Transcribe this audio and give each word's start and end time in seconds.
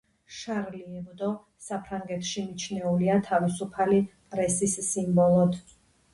შარლი 0.35 0.79
ებდო 1.01 1.29
საფრანგეთში 1.65 2.47
მიჩნეულია 2.47 3.19
თავისუფალი 3.29 4.01
პრესის 4.35 4.77
სიმბოლოდ. 4.91 5.63